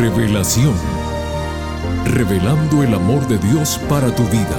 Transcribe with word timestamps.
Revelación. 0.00 0.72
Revelando 2.06 2.82
el 2.82 2.94
amor 2.94 3.28
de 3.28 3.36
Dios 3.36 3.78
para 3.86 4.10
tu 4.14 4.22
vida. 4.28 4.58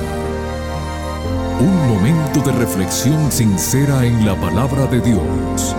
Un 1.60 1.76
momento 1.90 2.42
de 2.42 2.52
reflexión 2.52 3.32
sincera 3.32 4.06
en 4.06 4.24
la 4.24 4.40
palabra 4.40 4.86
de 4.86 5.02
Dios. 5.02 5.76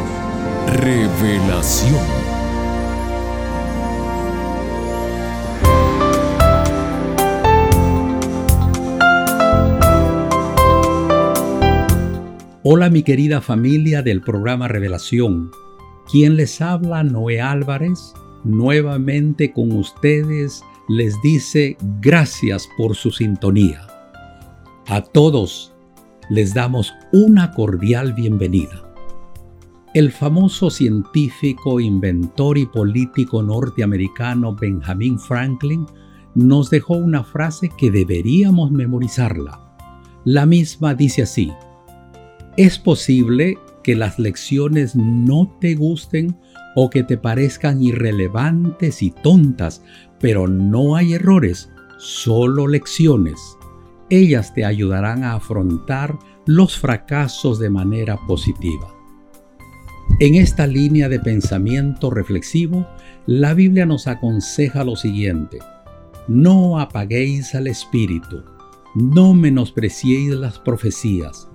Revelación. 0.67 1.95
Hola 12.65 12.91
mi 12.91 13.05
querida 13.05 13.41
familia 13.41 14.03
del 14.03 14.23
programa 14.23 14.67
Revelación. 14.67 15.53
¿Quién 16.11 16.35
les 16.35 16.61
habla? 16.61 17.05
Noé 17.05 17.41
Álvarez. 17.41 18.13
Nuevamente 18.45 19.53
con 19.53 19.71
ustedes 19.71 20.65
les 20.89 21.21
dice 21.23 21.77
gracias 22.01 22.69
por 22.77 22.97
su 22.97 23.13
sintonía. 23.13 23.87
A 24.89 25.01
todos 25.01 25.73
les 26.29 26.53
damos 26.53 26.93
una 27.13 27.53
cordial 27.53 28.13
bienvenida. 28.15 28.93
El 29.95 30.11
famoso 30.11 30.71
científico, 30.71 31.79
inventor 31.79 32.59
y 32.59 32.67
político 32.67 33.45
norteamericano 33.45 34.57
Benjamin 34.57 35.21
Franklin 35.21 35.87
nos 36.35 36.69
dejó 36.69 36.95
una 36.95 37.23
frase 37.23 37.71
que 37.79 37.93
deberíamos 37.93 38.73
memorizarla. 38.73 39.61
La 40.25 40.47
misma 40.47 40.95
dice 40.95 41.23
así, 41.23 41.53
es 42.57 42.77
posible 42.77 43.57
que 43.85 43.95
las 43.95 44.19
lecciones 44.19 44.97
no 44.97 45.57
te 45.61 45.75
gusten 45.75 46.37
o 46.75 46.91
que 46.91 47.03
te 47.03 47.17
parezcan 47.17 47.83
irrelevantes 47.83 49.03
y 49.03 49.11
tontas, 49.11 49.83
pero 50.21 50.49
no 50.49 50.97
hay 50.97 51.15
errores, 51.15 51.71
solo 51.99 52.67
lecciones. 52.67 53.39
Ellas 54.11 54.55
te 54.55 54.65
ayudarán 54.65 55.25
a 55.25 55.35
afrontar 55.35 56.19
los 56.47 56.79
fracasos 56.79 57.59
de 57.59 57.71
manera 57.71 58.19
positiva. 58.27 58.95
En 60.21 60.35
esta 60.35 60.67
línea 60.67 61.09
de 61.09 61.19
pensamiento 61.19 62.11
reflexivo, 62.11 62.87
la 63.27 63.55
Biblia 63.55 63.87
nos 63.87 64.07
aconseja 64.07 64.85
lo 64.85 64.97
siguiente. 64.97 65.59
No 66.29 66.79
apaguéis 66.79 67.55
al 67.55 67.67
espíritu, 67.67 68.43
no 68.95 69.35
menospreciéis 69.35 70.35
las 70.35 70.59
profecías, 70.59 71.49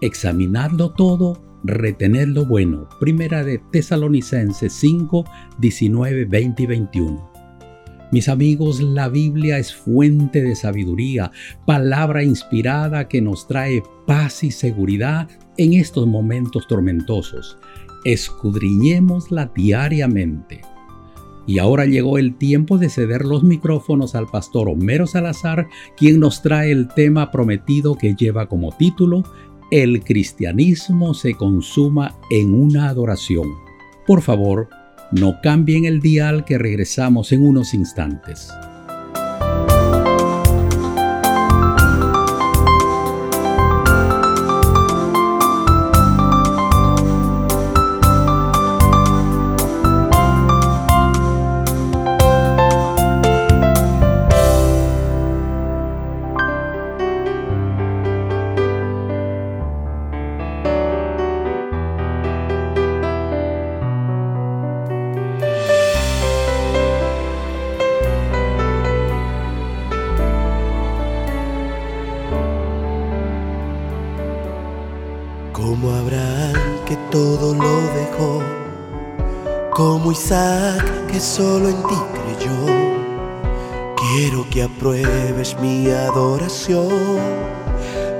examinadlo 0.00 0.90
todo, 0.92 1.42
retener 1.64 2.28
lo 2.28 2.44
bueno. 2.44 2.88
Primera 3.00 3.42
de 3.42 3.58
Tesalonicenses 3.72 4.72
5, 4.74 5.24
19, 5.58 6.24
20 6.26 6.62
y 6.62 6.66
21. 6.66 7.34
Mis 8.12 8.28
amigos, 8.28 8.80
la 8.80 9.08
Biblia 9.08 9.58
es 9.58 9.74
fuente 9.74 10.40
de 10.40 10.54
sabiduría, 10.54 11.32
palabra 11.66 12.22
inspirada 12.22 13.08
que 13.08 13.20
nos 13.20 13.48
trae 13.48 13.82
paz 14.06 14.44
y 14.44 14.52
seguridad 14.52 15.28
en 15.56 15.72
estos 15.72 16.06
momentos 16.06 16.68
tormentosos. 16.68 17.58
Escudriñémosla 18.04 19.50
diariamente. 19.52 20.60
Y 21.46 21.58
ahora 21.58 21.86
llegó 21.86 22.16
el 22.16 22.36
tiempo 22.36 22.78
de 22.78 22.88
ceder 22.88 23.24
los 23.24 23.42
micrófonos 23.42 24.14
al 24.14 24.26
pastor 24.28 24.68
Homero 24.68 25.06
Salazar, 25.06 25.66
quien 25.96 26.20
nos 26.20 26.40
trae 26.40 26.70
el 26.70 26.88
tema 26.88 27.30
prometido 27.30 27.96
que 27.96 28.14
lleva 28.14 28.48
como 28.48 28.70
título 28.76 29.24
el 29.82 30.04
cristianismo 30.04 31.14
se 31.14 31.34
consuma 31.34 32.16
en 32.30 32.54
una 32.54 32.88
adoración. 32.88 33.54
Por 34.06 34.22
favor, 34.22 34.68
no 35.10 35.40
cambien 35.42 35.84
el 35.84 36.00
dial 36.00 36.44
que 36.44 36.58
regresamos 36.58 37.32
en 37.32 37.44
unos 37.44 37.74
instantes. 37.74 38.52
Isaac 80.14 81.06
que 81.08 81.18
solo 81.18 81.68
en 81.68 81.82
ti 81.88 81.96
creyó. 82.14 82.58
Quiero 83.96 84.46
que 84.48 84.62
apruebes 84.62 85.56
mi 85.60 85.90
adoración, 85.90 87.18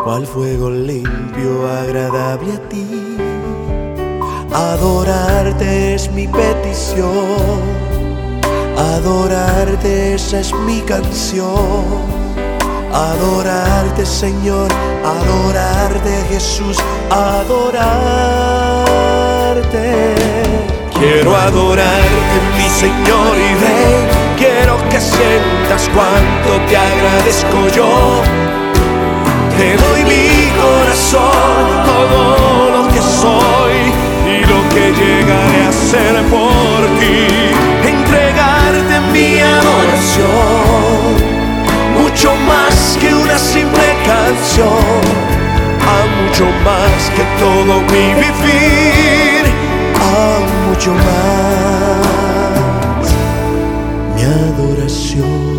cual 0.02 0.26
fuego 0.26 0.70
limpio, 0.70 1.68
agradable 1.68 2.52
a 2.54 2.68
ti. 2.68 2.86
Adorarte 4.52 5.94
es 5.94 6.10
mi 6.10 6.26
petición, 6.26 7.60
adorarte 8.76 10.14
esa 10.14 10.40
es 10.40 10.52
mi 10.66 10.80
canción. 10.80 12.13
Adorarte 12.94 14.06
Señor, 14.06 14.70
adorarte 15.04 16.24
Jesús, 16.28 16.78
adorarte. 17.10 17.74
Quiero 20.96 21.34
adorarte, 21.34 22.40
mi 22.56 22.68
Señor 22.70 23.36
y 23.36 23.54
Rey. 23.56 24.06
Quiero 24.38 24.78
que 24.88 25.00
sientas 25.00 25.90
cuánto 25.92 26.64
te 26.68 26.76
agradezco 26.76 27.66
yo. 27.74 28.22
Te 29.58 29.76
doy 29.76 30.04
mi 30.04 30.52
corazón, 30.62 31.82
todo 31.84 32.70
lo 32.70 32.83
mi 47.66 48.12
vivir 48.20 49.44
mucho 50.68 50.92
más 50.94 51.04
mi 54.14 54.22
adoración. 54.22 55.54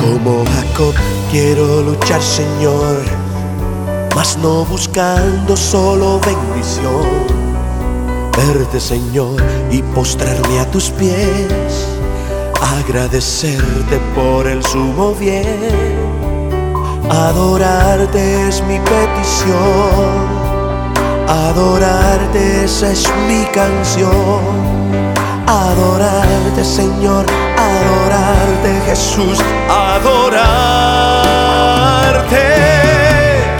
Como 0.00 0.44
Jacob 0.44 0.94
quiero 1.30 1.82
luchar, 1.82 2.20
Señor, 2.20 3.02
mas 4.16 4.36
no 4.38 4.64
buscando 4.64 5.56
solo 5.56 6.20
bendición. 6.20 7.38
Verte, 8.36 8.80
Señor, 8.80 9.42
y 9.70 9.82
postrarme 9.82 10.60
a 10.60 10.70
tus 10.70 10.90
pies, 10.90 11.67
agradecerte 12.60 13.98
por 14.14 14.46
el 14.46 14.62
sumo 14.64 15.14
bien 15.14 16.08
Adorarte 17.10 18.48
es 18.48 18.62
mi 18.64 18.78
petición, 18.78 20.28
adorarte 21.26 22.64
esa 22.64 22.90
es 22.92 23.10
mi 23.26 23.44
canción. 23.46 24.42
Adorarte 25.46 26.62
Señor, 26.62 27.24
adorarte 27.56 28.82
Jesús, 28.86 29.38
adorarte. 29.70 30.36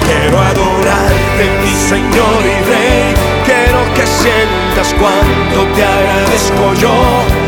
Quiero 0.03 0.39
adorarte 0.39 1.45
mi 1.65 1.75
Señor 1.89 2.41
y 2.43 2.57
Rey, 2.69 3.15
quiero 3.47 3.81
que 3.95 4.07
sientas 4.07 4.95
cuánto 5.01 5.67
te 5.75 5.83
agradezco 5.85 6.75
yo. 6.75 7.48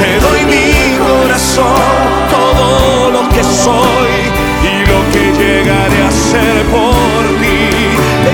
Te 0.00 0.20
doy 0.20 0.44
mi 0.46 0.98
corazón, 0.98 1.66
todo 2.30 3.10
lo 3.10 3.28
que 3.30 3.42
soy 3.44 4.44
que 5.14 5.32
llegaré 5.32 6.02
a 6.02 6.10
ser 6.10 6.64
por 6.66 7.22
ti, 7.40 7.70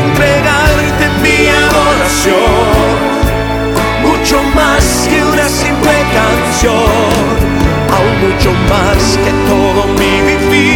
entregarte 0.03 1.05
mi 1.23 1.49
adoración, 1.49 2.97
mucho 4.03 4.43
más 4.55 5.09
que 5.09 5.23
una 5.23 5.49
simple 5.49 5.97
canción, 6.19 7.37
aún 7.97 8.15
mucho 8.25 8.51
más 8.71 9.19
que 9.25 9.33
todo 9.49 9.81
mi 9.99 10.13
vivir, 10.29 10.70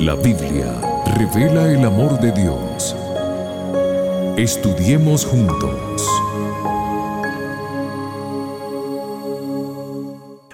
La 0.00 0.14
Biblia 0.14 0.80
revela 1.16 1.72
el 1.72 1.84
amor 1.84 2.20
de 2.20 2.30
Dios. 2.30 2.94
Estudiemos 4.36 5.26
juntos. 5.26 6.06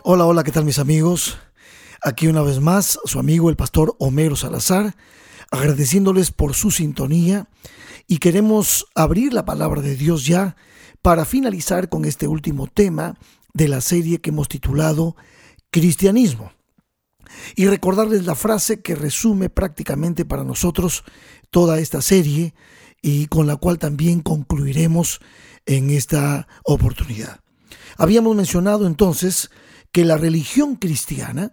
Hola, 0.02 0.24
hola, 0.24 0.44
¿qué 0.44 0.50
tal 0.50 0.64
mis 0.64 0.78
amigos? 0.78 1.36
Aquí 2.00 2.26
una 2.26 2.40
vez 2.40 2.58
más 2.60 2.98
su 3.04 3.18
amigo 3.18 3.50
el 3.50 3.56
pastor 3.56 3.94
Homero 3.98 4.34
Salazar, 4.34 4.96
agradeciéndoles 5.50 6.30
por 6.30 6.54
su 6.54 6.70
sintonía 6.70 7.46
y 8.06 8.20
queremos 8.20 8.86
abrir 8.94 9.34
la 9.34 9.44
palabra 9.44 9.82
de 9.82 9.94
Dios 9.94 10.24
ya 10.24 10.56
para 11.02 11.26
finalizar 11.26 11.90
con 11.90 12.06
este 12.06 12.26
último 12.28 12.66
tema 12.66 13.18
de 13.52 13.68
la 13.68 13.82
serie 13.82 14.22
que 14.22 14.30
hemos 14.30 14.48
titulado 14.48 15.16
Cristianismo 15.70 16.53
y 17.56 17.66
recordarles 17.66 18.24
la 18.24 18.34
frase 18.34 18.80
que 18.80 18.94
resume 18.94 19.50
prácticamente 19.50 20.24
para 20.24 20.44
nosotros 20.44 21.04
toda 21.50 21.78
esta 21.78 22.02
serie 22.02 22.54
y 23.02 23.26
con 23.26 23.46
la 23.46 23.56
cual 23.56 23.78
también 23.78 24.20
concluiremos 24.20 25.20
en 25.66 25.90
esta 25.90 26.48
oportunidad. 26.64 27.40
Habíamos 27.96 28.34
mencionado 28.34 28.86
entonces 28.86 29.50
que 29.92 30.04
la 30.04 30.16
religión 30.16 30.76
cristiana 30.76 31.52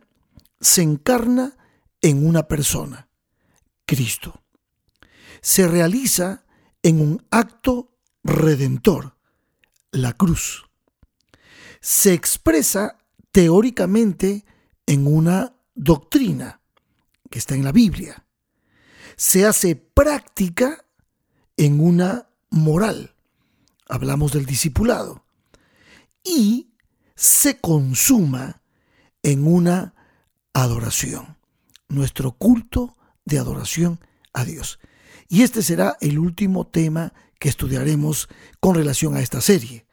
se 0.59 0.81
encarna 0.81 1.57
en 2.01 2.25
una 2.25 2.47
persona, 2.47 3.09
Cristo. 3.85 4.43
Se 5.41 5.67
realiza 5.67 6.45
en 6.83 7.01
un 7.01 7.25
acto 7.31 7.97
redentor, 8.23 9.17
la 9.91 10.13
cruz. 10.13 10.65
Se 11.79 12.13
expresa 12.13 12.97
teóricamente 13.31 14.45
en 14.85 15.07
una 15.07 15.55
doctrina 15.75 16.61
que 17.29 17.39
está 17.39 17.55
en 17.55 17.63
la 17.63 17.71
Biblia. 17.71 18.25
Se 19.15 19.45
hace 19.45 19.75
práctica 19.75 20.85
en 21.57 21.79
una 21.79 22.29
moral. 22.49 23.15
Hablamos 23.87 24.31
del 24.31 24.45
discipulado. 24.45 25.25
Y 26.23 26.73
se 27.15 27.59
consuma 27.59 28.61
en 29.23 29.47
una 29.47 29.95
adoración. 30.53 31.37
Nuestro 31.87 32.33
culto 32.33 32.97
de 33.25 33.39
adoración 33.39 33.99
a 34.33 34.45
Dios. 34.45 34.79
Y 35.29 35.43
este 35.43 35.61
será 35.61 35.97
el 36.01 36.19
último 36.19 36.67
tema 36.67 37.13
que 37.39 37.49
estudiaremos 37.49 38.27
con 38.59 38.75
relación 38.75 39.15
a 39.15 39.21
esta 39.21 39.41
serie. 39.41 39.85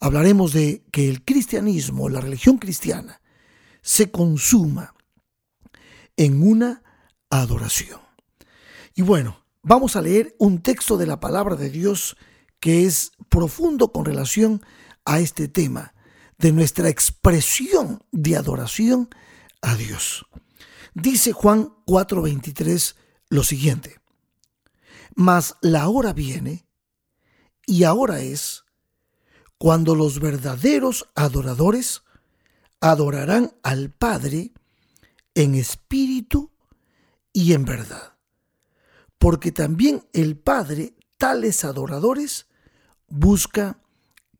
Hablaremos 0.00 0.52
de 0.52 0.84
que 0.90 1.08
el 1.08 1.24
cristianismo, 1.24 2.08
la 2.08 2.20
religión 2.20 2.58
cristiana, 2.58 3.20
se 3.80 4.10
consuma 4.10 4.95
en 6.16 6.42
una 6.42 6.82
adoración. 7.30 8.00
Y 8.94 9.02
bueno, 9.02 9.44
vamos 9.62 9.96
a 9.96 10.02
leer 10.02 10.34
un 10.38 10.62
texto 10.62 10.96
de 10.96 11.06
la 11.06 11.20
palabra 11.20 11.56
de 11.56 11.70
Dios 11.70 12.16
que 12.60 12.84
es 12.84 13.12
profundo 13.28 13.92
con 13.92 14.04
relación 14.04 14.64
a 15.04 15.20
este 15.20 15.48
tema 15.48 15.94
de 16.38 16.52
nuestra 16.52 16.88
expresión 16.88 18.02
de 18.12 18.36
adoración 18.36 19.08
a 19.62 19.74
Dios. 19.74 20.26
Dice 20.94 21.32
Juan 21.32 21.74
4:23 21.86 22.96
lo 23.28 23.42
siguiente, 23.42 24.00
mas 25.14 25.56
la 25.60 25.88
hora 25.88 26.12
viene 26.12 26.66
y 27.66 27.84
ahora 27.84 28.20
es 28.20 28.64
cuando 29.58 29.94
los 29.94 30.20
verdaderos 30.20 31.08
adoradores 31.14 32.02
adorarán 32.80 33.52
al 33.62 33.90
Padre 33.90 34.52
en 35.36 35.54
espíritu 35.54 36.50
y 37.32 37.52
en 37.52 37.64
verdad. 37.64 38.14
Porque 39.18 39.52
también 39.52 40.04
el 40.12 40.36
Padre, 40.36 40.96
tales 41.18 41.64
adoradores, 41.64 42.46
busca 43.06 43.78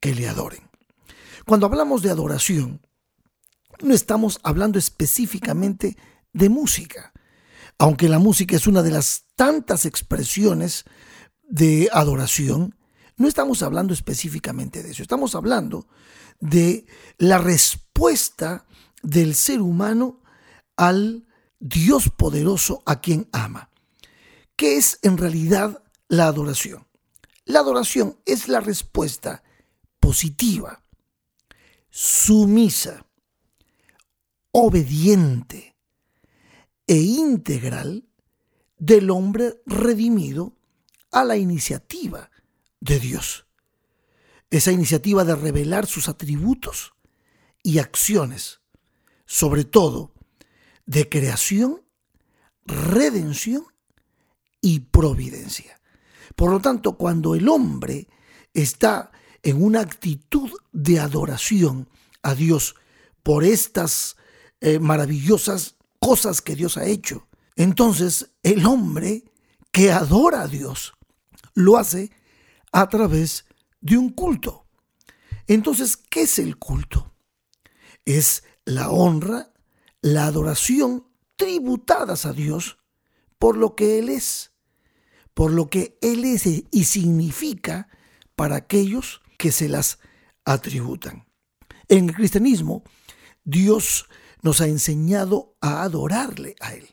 que 0.00 0.14
le 0.14 0.26
adoren. 0.26 0.68
Cuando 1.44 1.66
hablamos 1.66 2.02
de 2.02 2.10
adoración, 2.10 2.80
no 3.82 3.94
estamos 3.94 4.40
hablando 4.42 4.78
específicamente 4.78 5.96
de 6.32 6.48
música, 6.48 7.12
aunque 7.78 8.08
la 8.08 8.18
música 8.18 8.56
es 8.56 8.66
una 8.66 8.82
de 8.82 8.90
las 8.90 9.26
tantas 9.36 9.84
expresiones 9.84 10.84
de 11.42 11.90
adoración, 11.92 12.74
no 13.18 13.28
estamos 13.28 13.62
hablando 13.62 13.92
específicamente 13.92 14.82
de 14.82 14.92
eso, 14.92 15.02
estamos 15.02 15.34
hablando 15.34 15.86
de 16.40 16.86
la 17.18 17.36
respuesta 17.36 18.64
del 19.02 19.34
ser 19.34 19.60
humano 19.60 20.22
al 20.76 21.26
Dios 21.58 22.10
poderoso 22.10 22.82
a 22.86 23.00
quien 23.00 23.28
ama. 23.32 23.70
¿Qué 24.56 24.76
es 24.76 24.98
en 25.02 25.18
realidad 25.18 25.82
la 26.08 26.26
adoración? 26.26 26.86
La 27.44 27.60
adoración 27.60 28.18
es 28.24 28.48
la 28.48 28.60
respuesta 28.60 29.42
positiva, 30.00 30.82
sumisa, 31.90 33.06
obediente 34.50 35.76
e 36.86 36.96
integral 36.96 38.08
del 38.78 39.10
hombre 39.10 39.60
redimido 39.66 40.56
a 41.12 41.24
la 41.24 41.36
iniciativa 41.36 42.30
de 42.80 43.00
Dios. 43.00 43.46
Esa 44.50 44.72
iniciativa 44.72 45.24
de 45.24 45.34
revelar 45.34 45.86
sus 45.86 46.08
atributos 46.08 46.94
y 47.62 47.78
acciones, 47.78 48.60
sobre 49.24 49.64
todo 49.64 50.15
de 50.86 51.08
creación, 51.08 51.82
redención 52.64 53.64
y 54.60 54.80
providencia. 54.80 55.80
Por 56.34 56.50
lo 56.50 56.60
tanto, 56.60 56.96
cuando 56.96 57.34
el 57.34 57.48
hombre 57.48 58.08
está 58.54 59.10
en 59.42 59.62
una 59.62 59.80
actitud 59.80 60.50
de 60.72 60.98
adoración 60.98 61.88
a 62.22 62.34
Dios 62.34 62.76
por 63.22 63.44
estas 63.44 64.16
eh, 64.60 64.78
maravillosas 64.78 65.76
cosas 65.98 66.40
que 66.40 66.56
Dios 66.56 66.76
ha 66.76 66.86
hecho, 66.86 67.26
entonces 67.56 68.30
el 68.42 68.66
hombre 68.66 69.24
que 69.72 69.92
adora 69.92 70.42
a 70.42 70.48
Dios 70.48 70.94
lo 71.54 71.76
hace 71.76 72.10
a 72.72 72.88
través 72.88 73.46
de 73.80 73.96
un 73.98 74.10
culto. 74.10 74.66
Entonces, 75.46 75.96
¿qué 75.96 76.22
es 76.22 76.38
el 76.38 76.58
culto? 76.58 77.14
Es 78.04 78.44
la 78.64 78.90
honra 78.90 79.52
la 80.02 80.26
adoración 80.26 81.06
tributadas 81.36 82.26
a 82.26 82.32
Dios 82.32 82.78
por 83.38 83.56
lo 83.56 83.74
que 83.74 83.98
Él 83.98 84.08
es, 84.08 84.52
por 85.34 85.52
lo 85.52 85.68
que 85.68 85.98
Él 86.00 86.24
es 86.24 86.46
y 86.46 86.84
significa 86.84 87.88
para 88.34 88.56
aquellos 88.56 89.20
que 89.38 89.52
se 89.52 89.68
las 89.68 89.98
atributan. 90.44 91.26
En 91.88 92.08
el 92.08 92.14
cristianismo, 92.14 92.82
Dios 93.44 94.08
nos 94.42 94.60
ha 94.60 94.66
enseñado 94.66 95.56
a 95.60 95.82
adorarle 95.82 96.56
a 96.60 96.74
Él. 96.74 96.86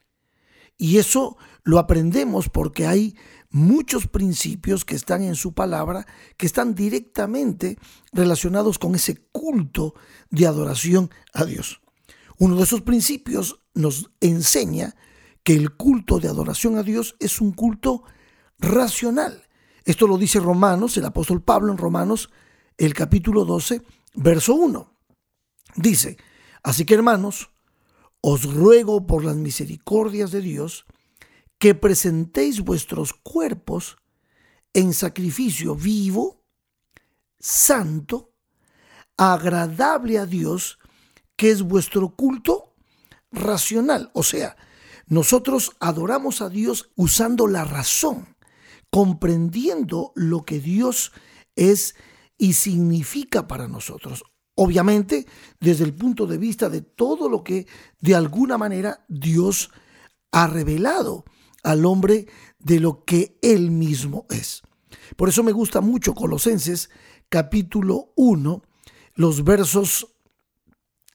Y 0.77 0.97
eso 0.97 1.37
lo 1.63 1.79
aprendemos 1.79 2.49
porque 2.49 2.87
hay 2.87 3.15
muchos 3.49 4.07
principios 4.07 4.83
que 4.83 4.95
están 4.95 5.21
en 5.21 5.35
su 5.35 5.53
palabra 5.53 6.07
que 6.37 6.47
están 6.47 6.73
directamente 6.73 7.77
relacionados 8.11 8.79
con 8.79 8.95
ese 8.95 9.15
culto 9.31 9.93
de 10.31 10.47
adoración 10.47 11.11
a 11.33 11.45
Dios. 11.45 11.82
Uno 12.43 12.57
de 12.57 12.63
esos 12.63 12.81
principios 12.81 13.61
nos 13.73 14.11
enseña 14.19 14.97
que 15.45 15.53
el 15.53 15.77
culto 15.77 16.19
de 16.19 16.27
adoración 16.27 16.77
a 16.77 16.83
Dios 16.83 17.15
es 17.21 17.39
un 17.39 17.53
culto 17.53 18.03
racional. 18.59 19.47
Esto 19.85 20.07
lo 20.07 20.17
dice 20.17 20.41
Romanos, 20.41 20.97
el 20.97 21.05
apóstol 21.05 21.41
Pablo 21.41 21.71
en 21.71 21.77
Romanos, 21.77 22.29
el 22.77 22.93
capítulo 22.93 23.45
12, 23.45 23.81
verso 24.15 24.55
1. 24.55 24.93
Dice, 25.77 26.17
así 26.63 26.83
que 26.83 26.95
hermanos, 26.95 27.49
os 28.19 28.53
ruego 28.53 29.07
por 29.07 29.23
las 29.23 29.37
misericordias 29.37 30.31
de 30.31 30.41
Dios 30.41 30.85
que 31.57 31.75
presentéis 31.75 32.59
vuestros 32.59 33.13
cuerpos 33.13 33.95
en 34.73 34.93
sacrificio 34.93 35.75
vivo, 35.75 36.43
santo, 37.39 38.33
agradable 39.15 40.19
a 40.19 40.25
Dios, 40.25 40.77
que 41.43 41.51
es 41.51 41.61
vuestro 41.61 42.15
culto 42.15 42.73
racional. 43.29 44.11
O 44.13 44.23
sea, 44.23 44.55
nosotros 45.07 45.73
adoramos 45.81 46.41
a 46.41 46.47
Dios 46.47 46.91
usando 46.95 47.47
la 47.47 47.65
razón, 47.65 48.37
comprendiendo 48.89 50.13
lo 50.15 50.45
que 50.45 50.61
Dios 50.61 51.11
es 51.57 51.95
y 52.37 52.53
significa 52.53 53.45
para 53.45 53.67
nosotros. 53.67 54.23
Obviamente, 54.55 55.27
desde 55.59 55.83
el 55.83 55.93
punto 55.93 56.27
de 56.27 56.37
vista 56.37 56.69
de 56.69 56.79
todo 56.79 57.27
lo 57.27 57.43
que 57.43 57.67
de 57.99 58.15
alguna 58.15 58.57
manera 58.57 59.03
Dios 59.09 59.69
ha 60.31 60.47
revelado 60.47 61.25
al 61.61 61.85
hombre 61.85 62.25
de 62.59 62.79
lo 62.79 63.03
que 63.03 63.37
él 63.41 63.69
mismo 63.69 64.27
es. 64.29 64.61
Por 65.17 65.27
eso 65.27 65.43
me 65.43 65.51
gusta 65.51 65.81
mucho 65.81 66.13
Colosenses 66.13 66.89
capítulo 67.27 68.13
1, 68.15 68.63
los 69.15 69.43
versos 69.43 70.12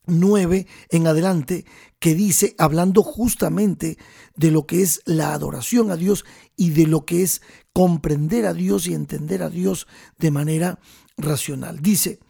9 0.08 0.66
en 0.90 1.06
adelante 1.06 1.64
que 1.98 2.14
dice, 2.14 2.54
hablando 2.58 3.02
justamente 3.02 3.98
de 4.36 4.50
lo 4.50 4.66
que 4.66 4.82
es 4.82 5.02
la 5.04 5.32
adoración 5.32 5.90
a 5.90 5.96
Dios 5.96 6.24
y 6.56 6.70
de 6.70 6.86
lo 6.86 7.04
que 7.04 7.22
es 7.22 7.42
comprender 7.72 8.46
a 8.46 8.54
Dios 8.54 8.86
y 8.86 8.94
entender 8.94 9.42
a 9.42 9.50
Dios 9.50 9.86
de 10.18 10.30
manera 10.30 10.78
racional. 11.16 11.80
Dice, 11.80 12.20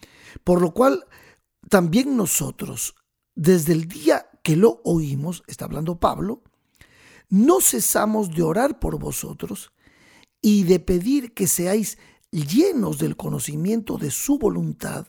por 0.44 0.60
lo 0.60 0.72
cual 0.72 1.06
también 1.68 2.16
nosotros, 2.16 2.94
desde 3.34 3.72
el 3.72 3.88
día 3.88 4.28
que 4.42 4.56
lo 4.56 4.80
oímos, 4.84 5.42
está 5.46 5.66
hablando 5.66 6.00
Pablo, 6.00 6.42
no 7.28 7.60
cesamos 7.60 8.34
de 8.34 8.42
orar 8.42 8.78
por 8.78 8.98
vosotros 8.98 9.72
y 10.40 10.64
de 10.64 10.80
pedir 10.80 11.34
que 11.34 11.46
seáis 11.46 11.98
llenos 12.30 12.98
del 12.98 13.16
conocimiento 13.16 13.98
de 13.98 14.10
su 14.10 14.38
voluntad 14.38 15.08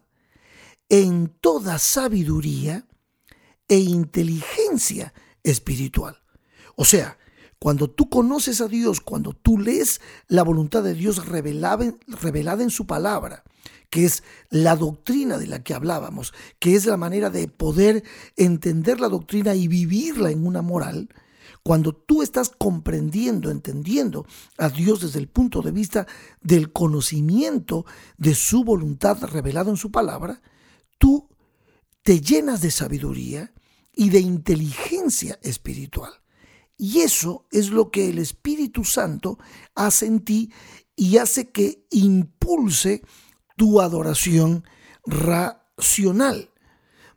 en 0.90 1.30
toda 1.40 1.78
sabiduría 1.78 2.86
e 3.68 3.78
inteligencia 3.78 5.14
espiritual. 5.44 6.18
O 6.76 6.86
sea, 6.86 7.18
cuando 7.60 7.90
tú 7.90 8.10
conoces 8.10 8.62
a 8.62 8.68
Dios, 8.68 9.02
cuando 9.02 9.34
tú 9.34 9.60
lees 9.60 10.02
la 10.28 10.44
voluntad 10.44 10.82
de 10.82 10.94
Dios 10.94 11.26
revelada, 11.28 11.84
en 12.64 12.70
su 12.70 12.88
palabra, 12.88 13.44
que 13.90 14.06
es 14.06 14.24
la 14.50 14.76
doctrina 14.76 15.38
de 15.38 15.48
la 15.48 15.62
que 15.62 15.74
hablábamos, 15.74 16.34
que 16.60 16.76
es 16.76 16.86
la 16.86 16.98
manera 16.98 17.30
de 17.30 17.48
poder 17.48 18.04
entender 18.38 19.00
la 19.00 19.10
doctrina 19.10 19.56
y 19.56 19.68
vivirla 19.68 20.32
en 20.32 20.48
una 20.48 20.62
moral, 20.62 21.10
cuando 21.62 21.94
tú 21.94 22.24
estás 22.24 22.50
comprendiendo, 22.58 23.52
entendiendo 23.52 24.26
a 24.58 24.70
Dios 24.70 25.02
desde 25.02 25.20
el 25.20 25.28
punto 25.28 25.62
de 25.62 25.72
vista 25.72 26.08
del 26.42 26.72
conocimiento 26.72 27.86
de 28.18 28.36
su 28.36 28.64
voluntad 28.64 29.22
revelado 29.26 29.70
en 29.70 29.78
su 29.78 29.92
palabra, 29.92 30.42
tú 31.00 31.28
te 32.04 32.22
llenas 32.22 32.62
de 32.62 32.70
sabiduría 32.70 33.52
y 33.94 34.12
de 34.12 34.20
inteligencia 34.20 35.40
espiritual. 35.42 36.14
Y 36.78 37.02
eso 37.02 37.46
es 37.52 37.72
lo 37.72 37.92
que 37.92 38.10
el 38.10 38.20
Espíritu 38.20 38.86
Santo 38.86 39.38
hace 39.76 40.06
en 40.06 40.22
ti 40.22 40.52
y 40.96 41.18
hace 41.18 41.50
que 41.50 41.86
impulse 41.92 43.02
tu 43.58 43.82
adoración 43.82 44.64
racional. 45.06 46.52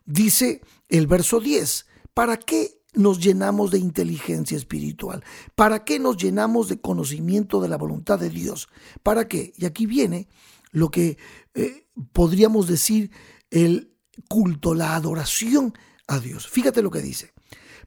Dice 0.05 0.61
el 0.89 1.07
verso 1.07 1.39
10, 1.39 1.85
¿para 2.13 2.37
qué 2.37 2.81
nos 2.93 3.19
llenamos 3.19 3.71
de 3.71 3.79
inteligencia 3.79 4.57
espiritual? 4.57 5.23
¿Para 5.55 5.85
qué 5.85 5.99
nos 5.99 6.17
llenamos 6.17 6.67
de 6.67 6.81
conocimiento 6.81 7.61
de 7.61 7.69
la 7.69 7.77
voluntad 7.77 8.19
de 8.19 8.29
Dios? 8.29 8.67
¿Para 9.01 9.27
qué? 9.29 9.53
Y 9.55 9.65
aquí 9.65 9.85
viene 9.85 10.27
lo 10.71 10.91
que 10.91 11.17
eh, 11.53 11.87
podríamos 12.11 12.67
decir 12.67 13.11
el 13.53 13.95
culto, 14.27 14.73
la 14.73 14.95
adoración 14.95 15.73
a 16.07 16.19
Dios. 16.19 16.47
Fíjate 16.47 16.81
lo 16.81 16.89
que 16.89 17.01
dice. 17.01 17.33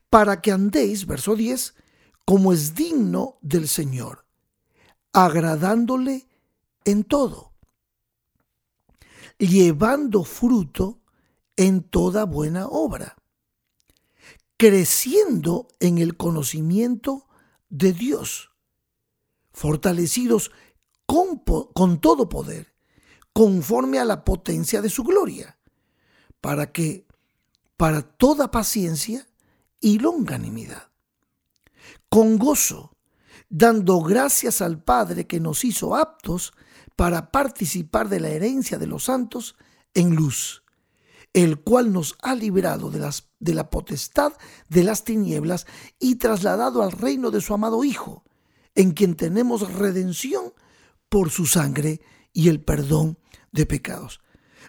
Para 0.09 0.41
que 0.41 0.53
andéis, 0.53 1.07
verso 1.07 1.35
10, 1.35 1.75
como 2.25 2.53
es 2.53 2.75
digno 2.75 3.39
del 3.43 3.67
Señor, 3.67 4.25
agradándole 5.13 6.29
en 6.85 7.03
todo, 7.03 7.53
llevando 9.39 10.23
fruto 10.23 11.01
en 11.57 11.83
toda 11.83 12.25
buena 12.25 12.69
obra, 12.69 13.17
creciendo 14.57 15.67
en 15.81 15.99
el 15.99 16.17
conocimiento 16.17 17.27
de 17.69 17.93
Dios, 17.93 18.51
fortalecidos 19.53 20.53
con, 21.07 21.39
con 21.75 22.01
todo 22.01 22.29
poder 22.29 22.76
conforme 23.37 23.99
a 23.99 24.07
la 24.07 24.25
potencia 24.25 24.81
de 24.81 24.89
su 24.89 25.05
gloria, 25.05 25.59
para 26.41 26.73
que, 26.73 27.07
para 27.77 28.01
toda 28.01 28.51
paciencia 28.51 29.29
y 29.79 29.99
longanimidad, 29.99 30.89
con 32.09 32.39
gozo, 32.39 32.97
dando 33.51 34.01
gracias 34.01 34.63
al 34.63 34.83
Padre 34.83 35.27
que 35.27 35.39
nos 35.39 35.67
hizo 35.67 35.95
aptos 35.97 36.55
para 36.97 37.31
participar 37.31 38.09
de 38.09 38.21
la 38.21 38.31
herencia 38.31 38.79
de 38.79 38.87
los 38.87 39.05
santos 39.05 39.57
en 39.93 40.17
luz, 40.17 40.63
el 41.35 41.61
cual 41.61 41.93
nos 41.93 42.17
ha 42.23 42.35
liberado 42.35 42.91
de, 42.91 43.01
las, 43.01 43.29
de 43.39 43.53
la 43.53 43.69
potestad 43.69 44.33
de 44.71 44.83
las 44.83 45.05
tinieblas 45.05 45.67
y 45.99 46.15
trasladado 46.15 46.83
al 46.83 46.93
reino 46.93 47.31
de 47.31 47.43
su 47.43 47.53
amado 47.53 47.85
Hijo, 47.85 48.25
en 48.75 48.93
quien 48.93 49.15
tenemos 49.15 49.75
redención 49.75 50.55
por 51.11 51.29
su 51.29 51.45
sangre 51.45 52.01
y 52.33 52.49
el 52.49 52.63
perdón 52.63 53.19
de 53.57 53.67
pecados. 53.67 54.21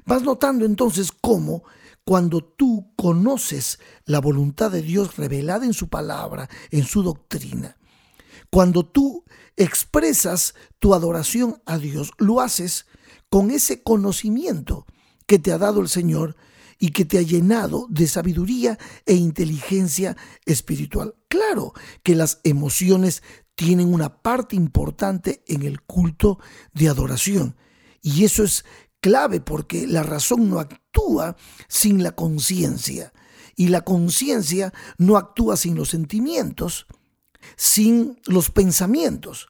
Vas 0.06 0.24
notando 0.24 0.66
entonces 0.66 1.12
cómo 1.12 1.64
cuando 2.04 2.42
tú 2.42 2.94
conoces 2.96 3.80
la 4.06 4.20
voluntad 4.20 4.72
de 4.72 4.82
Dios 4.82 5.18
revelada 5.18 5.66
en 5.66 5.74
su 5.74 5.90
palabra, 5.90 6.50
en 6.72 6.86
su 6.86 7.04
doctrina, 7.04 7.78
cuando 8.50 8.86
tú 8.86 9.26
expresas 9.58 10.56
tu 10.80 10.94
adoración 10.94 11.62
a 11.66 11.78
Dios, 11.78 12.12
lo 12.18 12.40
haces 12.40 12.86
con 13.30 13.52
ese 13.52 13.84
conocimiento 13.84 14.86
que 15.28 15.38
te 15.38 15.52
ha 15.52 15.58
dado 15.58 15.82
el 15.82 15.90
Señor 15.90 16.38
y 16.80 16.92
que 16.92 17.04
te 17.04 17.18
ha 17.18 17.24
llenado 17.24 17.88
de 17.90 18.08
sabiduría 18.08 18.78
e 19.06 19.16
inteligencia 19.16 20.16
espiritual. 20.46 21.16
Claro 21.28 21.74
que 22.04 22.16
las 22.16 22.40
emociones 22.44 23.22
tienen 23.56 23.94
una 23.94 24.22
parte 24.22 24.56
importante 24.56 25.44
en 25.48 25.64
el 25.64 25.82
culto 25.82 26.40
de 26.74 26.88
adoración 26.88 27.58
y 28.08 28.24
eso 28.24 28.46
es 28.46 28.64
clave 29.02 29.42
porque 29.42 29.86
la 29.86 30.02
razón 30.02 30.50
no 30.50 30.62
actúa 30.62 31.36
sin 31.68 32.04
la 32.04 32.14
conciencia 32.14 33.12
y 33.58 33.68
la 33.68 33.82
conciencia 33.82 34.74
no 34.98 35.18
actúa 35.18 35.58
sin 35.58 35.76
los 35.76 35.90
sentimientos, 35.90 36.88
sin 37.58 38.18
los 38.26 38.50
pensamientos. 38.50 39.50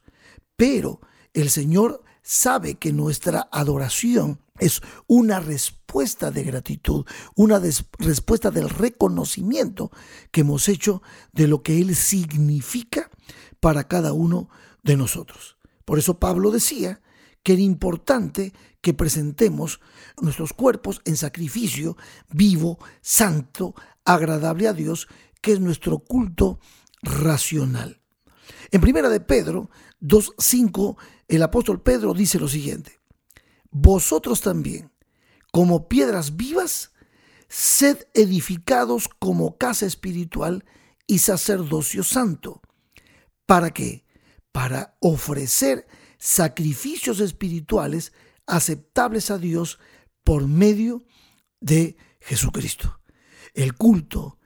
Pero 0.56 1.02
el 1.34 1.52
Señor 1.52 2.04
sabe 2.24 2.80
que 2.80 2.92
nuestra 2.94 3.48
adoración 3.52 4.42
es 4.58 4.82
una 5.06 5.40
respuesta 5.40 6.32
de 6.32 6.42
gratitud, 6.42 7.06
una 7.36 7.62
respuesta 8.00 8.50
del 8.50 8.72
reconocimiento 8.72 9.92
que 10.32 10.42
hemos 10.42 10.68
hecho 10.68 11.04
de 11.32 11.46
lo 11.46 11.62
que 11.62 11.80
Él 11.80 11.96
significa 11.96 13.12
para 13.60 13.88
cada 13.88 14.14
uno 14.14 14.50
de 14.82 14.98
nosotros. 14.98 15.58
Por 15.86 16.00
eso 16.00 16.18
Pablo 16.18 16.50
decía 16.50 17.02
que 17.44 17.53
era 17.53 17.62
importante 17.62 18.53
que 18.82 18.94
presentemos 18.94 19.79
nuestros 20.22 20.53
cuerpos 20.53 21.01
en 21.06 21.17
sacrificio 21.17 21.98
vivo, 22.29 22.79
santo, 23.01 23.75
agradable 24.06 24.67
a 24.67 24.74
Dios, 24.74 25.08
que 25.41 25.53
es 25.53 25.60
nuestro 25.60 26.00
culto 26.00 26.60
racional. 27.01 28.01
En 28.72 28.82
primera 28.82 29.10
de 29.10 29.20
Pedro 29.20 29.70
2.5, 30.01 30.98
el 31.27 31.44
apóstol 31.44 31.82
Pedro 31.82 32.13
dice 32.13 32.39
lo 32.39 32.48
siguiente, 32.48 33.00
vosotros 33.70 34.41
también, 34.41 34.91
como 35.51 35.88
piedras 35.88 36.36
vivas, 36.36 36.91
sed 37.48 38.08
edificados 38.13 39.08
como 39.08 39.58
casa 39.58 39.86
espiritual 39.86 40.65
y 41.06 41.20
sacerdocio 41.20 42.03
santo. 42.03 42.62
¿Para 43.46 43.72
qué? 43.72 44.06
Para 44.51 44.98
ofrecer 45.00 45.88
sacrificios 46.18 47.20
espirituales 47.20 48.14
aceptables 48.46 49.32
a 49.32 49.38
Dios 49.38 49.80
por 50.24 50.48
medio 50.48 51.06
de 51.60 51.98
Jesucristo. 52.20 53.00
El 53.54 53.76
culto 53.76 54.38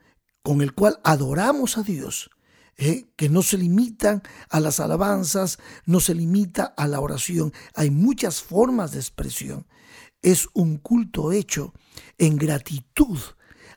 con 0.42 0.60
el 0.60 0.74
cual 0.74 1.00
adoramos 1.04 1.78
a 1.78 1.82
Dios, 1.82 2.30
eh, 2.76 3.06
que 3.16 3.28
no 3.28 3.42
se 3.42 3.58
limitan 3.58 4.22
a 4.48 4.58
las 4.58 4.80
alabanzas, 4.80 5.58
no 5.86 6.00
se 6.00 6.14
limita 6.14 6.64
a 6.64 6.88
la 6.88 7.00
oración, 7.00 7.52
hay 7.74 7.90
muchas 7.90 8.42
formas 8.42 8.92
de 8.92 8.98
expresión. 8.98 9.66
Es 10.22 10.48
un 10.54 10.78
culto 10.78 11.32
hecho 11.32 11.74
en 12.18 12.36
gratitud 12.36 13.18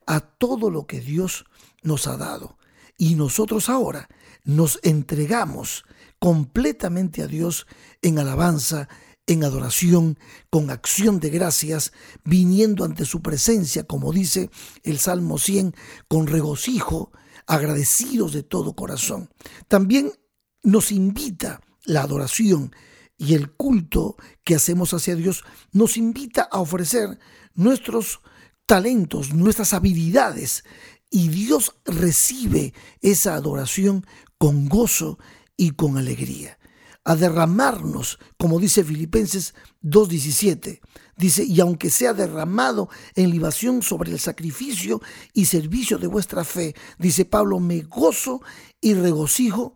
a 0.07 0.19
todo 0.21 0.69
lo 0.69 0.87
que 0.87 1.01
Dios 1.01 1.45
nos 1.81 2.07
ha 2.07 2.17
dado. 2.17 2.57
Y 2.97 3.15
nosotros 3.15 3.69
ahora 3.69 4.07
nos 4.43 4.79
entregamos 4.83 5.85
completamente 6.19 7.21
a 7.21 7.27
Dios 7.27 7.67
en 8.01 8.19
alabanza, 8.19 8.87
en 9.27 9.43
adoración, 9.43 10.19
con 10.49 10.69
acción 10.69 11.19
de 11.19 11.29
gracias, 11.29 11.91
viniendo 12.23 12.85
ante 12.85 13.05
su 13.05 13.21
presencia, 13.21 13.83
como 13.83 14.11
dice 14.11 14.49
el 14.83 14.99
Salmo 14.99 15.37
100, 15.37 15.75
con 16.07 16.27
regocijo, 16.27 17.11
agradecidos 17.47 18.33
de 18.33 18.43
todo 18.43 18.75
corazón. 18.75 19.29
También 19.67 20.11
nos 20.63 20.91
invita 20.91 21.61
la 21.85 22.01
adoración 22.01 22.71
y 23.17 23.33
el 23.33 23.51
culto 23.51 24.15
que 24.43 24.55
hacemos 24.55 24.93
hacia 24.93 25.15
Dios, 25.15 25.43
nos 25.71 25.97
invita 25.97 26.47
a 26.51 26.59
ofrecer 26.59 27.19
nuestros 27.53 28.19
talentos, 28.65 29.33
nuestras 29.33 29.73
habilidades, 29.73 30.63
y 31.09 31.29
Dios 31.29 31.75
recibe 31.85 32.73
esa 33.01 33.35
adoración 33.35 34.05
con 34.37 34.67
gozo 34.67 35.17
y 35.57 35.71
con 35.71 35.97
alegría. 35.97 36.57
a 37.07 37.15
derramarnos, 37.15 38.17
como 38.35 38.59
dice 38.59 38.83
Filipenses 38.83 39.53
2.17. 39.83 40.79
Dice, 41.15 41.43
y 41.43 41.59
aunque 41.59 41.91
sea 41.91 42.13
derramado 42.13 42.89
en 43.13 43.29
libación 43.29 43.83
sobre 43.83 44.11
el 44.11 44.19
sacrificio 44.19 45.01
y 45.31 45.45
servicio 45.45 45.99
de 45.99 46.07
vuestra 46.07 46.43
fe, 46.43 46.73
dice 46.97 47.23
Pablo, 47.25 47.59
me 47.59 47.81
gozo 47.81 48.41
y 48.81 48.95
regocijo 48.95 49.75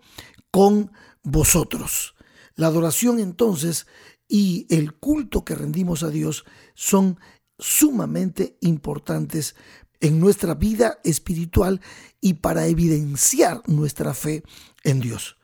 con 0.50 0.92
vosotros. 1.22 2.16
La 2.56 2.68
adoración 2.68 3.20
entonces 3.20 3.86
y 4.28 4.66
el 4.70 4.94
culto 4.94 5.46
que 5.46 5.56
rendimos 5.56 6.04
a 6.04 6.10
Dios 6.10 6.46
son 6.74 7.20
sumamente 7.58 8.58
importantes 8.62 9.56
en 10.02 10.20
nuestra 10.20 10.56
vida 10.56 11.00
espiritual 11.04 11.82
y 12.22 12.36
para 12.36 12.68
evidenciar 12.68 13.62
nuestra 13.68 14.14
fe 14.14 14.44
en 14.84 15.00
Dios. 15.00 15.39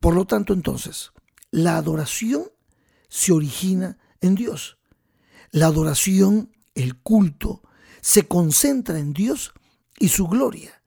Por 0.00 0.14
lo 0.14 0.26
tanto, 0.26 0.52
entonces, 0.52 1.12
la 1.50 1.76
adoración 1.76 2.44
se 3.08 3.32
origina 3.32 3.98
en 4.20 4.34
Dios. 4.34 4.78
La 5.50 5.66
adoración, 5.66 6.52
el 6.74 6.96
culto, 6.96 7.62
se 8.00 8.26
concentra 8.26 8.98
en 8.98 9.12
Dios 9.12 9.52
y 9.98 10.08
su 10.08 10.26
gloria. 10.28 10.82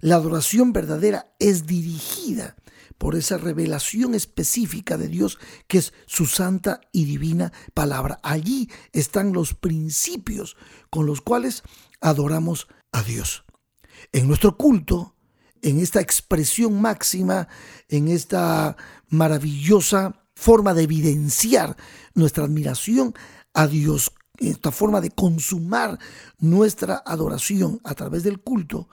La 0.00 0.16
adoración 0.16 0.72
verdadera 0.72 1.34
es 1.38 1.66
dirigida 1.66 2.56
por 2.98 3.14
esa 3.14 3.38
revelación 3.38 4.14
específica 4.14 4.96
de 4.96 5.08
Dios 5.08 5.38
que 5.66 5.78
es 5.78 5.92
su 6.06 6.26
santa 6.26 6.80
y 6.92 7.04
divina 7.04 7.52
palabra. 7.74 8.20
Allí 8.22 8.70
están 8.92 9.32
los 9.32 9.54
principios 9.54 10.56
con 10.90 11.06
los 11.06 11.20
cuales 11.20 11.62
adoramos 12.00 12.68
a 12.92 13.02
Dios. 13.02 13.44
En 14.12 14.26
nuestro 14.26 14.56
culto, 14.56 15.16
en 15.62 15.80
esta 15.80 16.00
expresión 16.00 16.80
máxima, 16.80 17.48
en 17.88 18.08
esta 18.08 18.76
maravillosa 19.08 20.24
forma 20.34 20.74
de 20.74 20.84
evidenciar 20.84 21.76
nuestra 22.14 22.44
admiración 22.44 23.14
a 23.54 23.66
Dios, 23.66 24.12
esta 24.38 24.70
forma 24.70 25.00
de 25.00 25.10
consumar 25.10 25.98
nuestra 26.38 27.02
adoración 27.04 27.80
a 27.84 27.94
través 27.94 28.22
del 28.22 28.40
culto, 28.40 28.88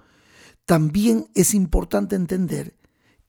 también 0.65 1.29
es 1.35 1.53
importante 1.53 2.15
entender 2.15 2.75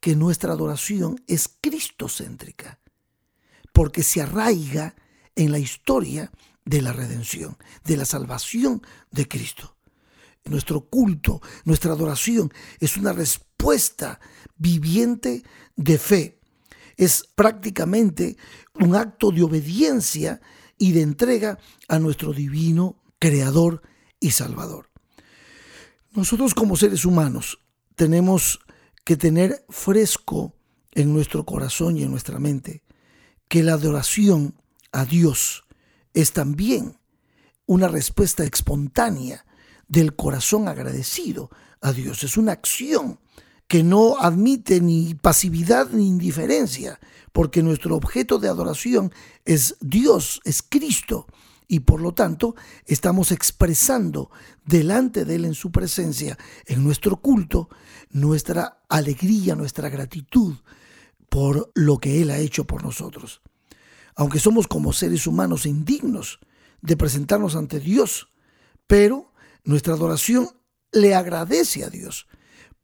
que 0.01 0.16
nuestra 0.16 0.53
adoración 0.53 1.22
es 1.27 1.49
cristocéntrica, 1.61 2.81
porque 3.72 4.03
se 4.03 4.22
arraiga 4.22 4.94
en 5.35 5.53
la 5.53 5.59
historia 5.59 6.31
de 6.64 6.81
la 6.81 6.92
redención, 6.92 7.57
de 7.85 7.96
la 7.96 8.05
salvación 8.05 8.83
de 9.11 9.29
Cristo. 9.29 9.76
Nuestro 10.46 10.88
culto, 10.88 11.40
nuestra 11.64 11.92
adoración 11.92 12.52
es 12.78 12.96
una 12.96 13.12
respuesta 13.12 14.20
viviente 14.56 15.42
de 15.76 15.98
fe. 15.98 16.40
Es 16.96 17.24
prácticamente 17.35 18.37
un 18.74 18.94
acto 18.94 19.30
de 19.30 19.42
obediencia 19.42 20.40
y 20.78 20.92
de 20.92 21.02
entrega 21.02 21.59
a 21.88 21.98
nuestro 21.98 22.32
divino 22.32 23.02
Creador 23.18 23.82
y 24.20 24.30
Salvador. 24.30 24.90
Nosotros 26.12 26.54
como 26.54 26.76
seres 26.76 27.04
humanos 27.04 27.59
tenemos 27.94 28.61
que 29.04 29.16
tener 29.16 29.64
fresco 29.68 30.54
en 30.92 31.12
nuestro 31.12 31.44
corazón 31.44 31.96
y 31.96 32.02
en 32.02 32.11
nuestra 32.11 32.38
mente 32.38 32.82
que 33.48 33.62
la 33.62 33.74
adoración 33.74 34.54
a 34.92 35.04
Dios 35.04 35.64
es 36.14 36.32
también 36.32 36.98
una 37.66 37.88
respuesta 37.88 38.44
espontánea 38.44 39.45
del 39.88 40.14
corazón 40.14 40.68
agradecido 40.68 41.51
a 41.81 41.92
Dios. 41.92 42.25
Es 42.25 42.37
una 42.37 42.53
acción 42.53 43.18
que 43.68 43.83
no 43.83 44.16
admite 44.18 44.81
ni 44.81 45.14
pasividad 45.14 45.90
ni 45.90 46.07
indiferencia, 46.07 47.01
porque 47.33 47.62
nuestro 47.62 47.96
objeto 47.96 48.38
de 48.38 48.49
adoración 48.49 49.12
es 49.44 49.77
Dios, 49.81 50.40
es 50.44 50.62
Cristo, 50.62 51.27
y 51.68 51.81
por 51.81 52.01
lo 52.01 52.12
tanto 52.12 52.55
estamos 52.87 53.33
expresando 53.33 54.31
delante 54.64 55.25
de 55.25 55.35
Él 55.35 55.44
en 55.44 55.55
su 55.55 55.72
presencia, 55.72 56.38
en 56.66 56.85
nuestro 56.85 57.16
culto, 57.16 57.68
nuestra 58.11 58.85
alegría, 58.88 59.57
nuestra 59.57 59.88
gratitud 59.88 60.55
por 61.29 61.70
lo 61.75 61.99
que 61.99 62.22
Él 62.22 62.31
ha 62.31 62.38
hecho 62.38 62.66
por 62.66 62.85
nosotros. 62.85 63.42
Aunque 64.14 64.38
somos 64.38 64.68
como 64.68 64.92
seres 64.92 65.27
humanos 65.27 65.66
indignos 65.66 66.38
de 66.81 66.96
presentarnos 66.96 67.57
ante 67.57 67.81
Dios, 67.81 68.29
pero 68.87 69.33
nuestra 69.66 69.94
adoración 69.94 70.48
le 70.92 71.14
agradece 71.14 71.85
a 71.85 71.90
Dios 71.90 72.26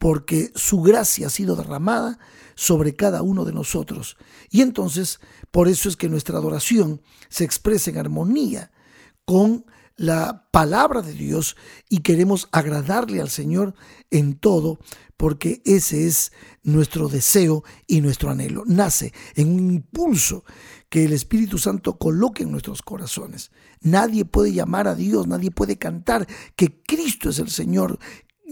porque 0.03 0.51
su 0.57 0.83
gracia 0.83 1.29
ha 1.29 1.31
sido 1.31 1.55
derramada 1.55 2.19
sobre 2.57 2.97
cada 2.97 3.23
uno 3.23 3.45
de 3.45 3.53
nosotros. 3.53 4.17
Y 4.51 4.61
entonces, 4.61 5.21
por 5.53 5.69
eso 5.69 5.89
es 5.89 5.97
que 5.97 6.09
nuestra 6.09 6.39
adoración 6.39 7.01
se 7.29 7.45
expresa 7.45 7.91
en 7.91 7.99
armonía 7.99 8.73
con 9.25 9.65
la 9.97 10.49
palabra 10.51 11.03
de 11.03 11.13
Dios 11.13 11.57
y 11.89 11.99
queremos 11.99 12.49
agradarle 12.53 13.21
al 13.21 13.31
Señor 13.31 13.75
en 14.11 14.35
todo, 14.35 14.79
porque 15.17 15.63
ese 15.65 16.07
es 16.07 16.33
nuestro 16.63 17.09
deseo 17.09 17.65
y 17.87 18.01
nuestro 18.01 18.31
anhelo. 18.31 18.65
Nace 18.67 19.13
en 19.35 19.53
un 19.53 19.71
impulso 19.73 20.45
que 20.89 21.05
el 21.05 21.13
Espíritu 21.13 21.59
Santo 21.59 21.99
coloque 21.99 22.43
en 22.43 22.51
nuestros 22.51 22.83
corazones. 22.83 23.51
Nadie 23.81 24.25
puede 24.25 24.53
llamar 24.53 24.89
a 24.89 24.95
Dios, 24.95 25.27
nadie 25.27 25.51
puede 25.51 25.79
cantar 25.79 26.27
que 26.57 26.83
Cristo 26.83 27.31
es 27.31 27.39
el 27.39 27.51
Señor 27.51 27.99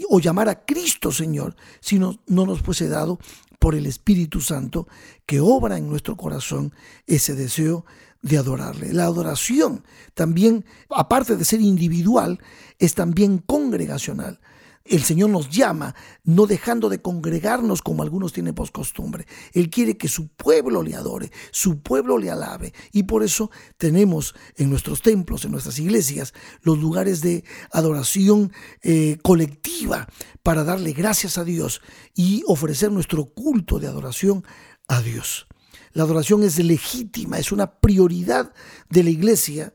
o 0.09 0.20
llamar 0.20 0.48
a 0.48 0.64
Cristo 0.64 1.12
Señor, 1.12 1.57
si 1.81 1.98
no, 1.98 2.22
no 2.26 2.46
nos 2.46 2.62
fuese 2.62 2.88
dado 2.88 3.18
por 3.59 3.74
el 3.74 3.87
Espíritu 3.87 4.40
Santo 4.40 4.88
que 5.26 5.40
obra 5.40 5.76
en 5.76 5.88
nuestro 5.88 6.16
corazón 6.16 6.74
ese 7.07 7.35
deseo 7.35 7.85
de 8.22 8.38
adorarle. 8.38 8.92
La 8.92 9.04
adoración 9.04 9.85
también, 10.14 10.64
aparte 10.90 11.37
de 11.37 11.44
ser 11.44 11.61
individual, 11.61 12.40
es 12.78 12.94
también 12.94 13.38
congregacional. 13.38 14.40
El 14.85 15.02
Señor 15.02 15.30
nos 15.30 15.50
llama, 15.50 15.94
no 16.24 16.46
dejando 16.46 16.88
de 16.88 17.02
congregarnos 17.02 17.83
como 17.83 18.02
algunos 18.02 18.33
tienen 18.33 18.54
por 18.54 18.72
costumbre. 18.72 19.26
Él 19.52 19.68
quiere 19.68 19.96
que 19.96 20.09
su 20.09 20.28
pueblo 20.28 20.83
le 20.83 20.96
adore, 20.96 21.30
su 21.52 21.80
pueblo 21.80 22.18
le 22.18 22.30
alabe. 22.30 22.72
Y 22.90 23.02
por 23.02 23.22
eso 23.22 23.50
tenemos 23.76 24.35
en 24.56 24.70
nuestros 24.70 25.02
templos, 25.02 25.44
en 25.44 25.52
nuestras 25.52 25.78
iglesias, 25.78 26.33
los 26.62 26.78
lugares 26.78 27.20
de 27.20 27.44
adoración 27.70 28.52
eh, 28.83 29.18
colectiva 29.22 30.09
para 30.42 30.64
darle 30.64 30.92
gracias 30.92 31.37
a 31.37 31.44
Dios 31.44 31.83
y 32.14 32.42
ofrecer 32.46 32.90
nuestro 32.90 33.26
culto 33.26 33.78
de 33.78 33.87
adoración 33.87 34.44
a 34.88 35.02
Dios. 35.02 35.46
La 35.92 36.05
adoración 36.05 36.42
es 36.44 36.59
legítima, 36.59 37.38
es 37.38 37.53
una 37.53 37.79
prioridad 37.81 38.53
de 38.88 39.03
la 39.03 39.11
iglesia 39.11 39.72